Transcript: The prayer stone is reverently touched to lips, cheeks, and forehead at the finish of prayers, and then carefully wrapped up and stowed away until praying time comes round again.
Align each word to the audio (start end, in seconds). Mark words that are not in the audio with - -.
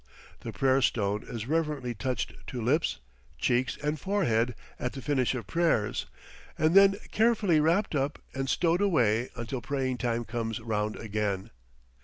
The 0.39 0.51
prayer 0.51 0.81
stone 0.81 1.21
is 1.27 1.47
reverently 1.47 1.93
touched 1.93 2.33
to 2.47 2.59
lips, 2.59 2.97
cheeks, 3.37 3.77
and 3.83 3.99
forehead 3.99 4.55
at 4.79 4.93
the 4.93 5.01
finish 5.03 5.35
of 5.35 5.45
prayers, 5.45 6.07
and 6.57 6.73
then 6.73 6.95
carefully 7.11 7.59
wrapped 7.59 7.93
up 7.93 8.17
and 8.33 8.49
stowed 8.49 8.81
away 8.81 9.29
until 9.35 9.61
praying 9.61 9.99
time 9.99 10.25
comes 10.25 10.59
round 10.59 10.95
again. 10.95 11.51